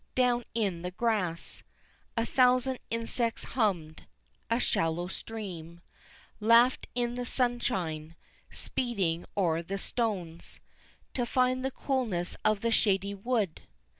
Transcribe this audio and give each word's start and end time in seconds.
Down 0.15 0.45
in 0.55 0.81
the 0.81 0.89
grass 0.89 1.61
A 2.17 2.25
thousand 2.25 2.79
insects 2.89 3.43
hummed; 3.43 4.07
a 4.49 4.59
shallow 4.59 5.05
stream 5.09 5.79
Laughed 6.39 6.87
in 6.95 7.13
the 7.13 7.23
sunshine, 7.27 8.15
speeding 8.49 9.25
o'er 9.37 9.61
the 9.61 9.77
stones 9.77 10.59
To 11.13 11.23
find 11.27 11.63
the 11.63 11.69
coolness 11.69 12.35
of 12.43 12.61
the 12.61 12.71
shady 12.71 13.13
wood. 13.13 13.61